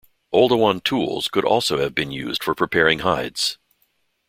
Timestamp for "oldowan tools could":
0.33-1.45